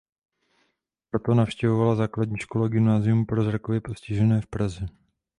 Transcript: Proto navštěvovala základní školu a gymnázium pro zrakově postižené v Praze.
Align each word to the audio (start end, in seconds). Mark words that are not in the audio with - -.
Proto 1.09 1.33
navštěvovala 1.33 1.95
základní 1.95 2.37
školu 2.37 2.65
a 2.65 2.67
gymnázium 2.67 3.25
pro 3.25 3.43
zrakově 3.43 3.81
postižené 3.81 4.41
v 4.41 4.47
Praze. 4.47 4.85